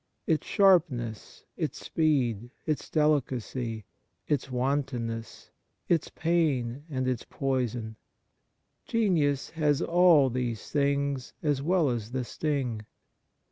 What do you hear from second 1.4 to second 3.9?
its speed, its delicacy,